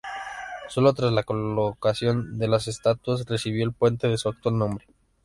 [0.67, 4.87] Solo tras la colocación de las estatuas recibió el puente su actual nombre.